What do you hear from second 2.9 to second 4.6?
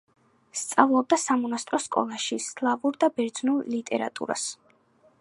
და ბერძნულ ლიტერატურას.